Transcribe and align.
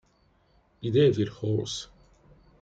The 0.81 0.89
Devil 0.89 1.27
Horse 1.27 1.87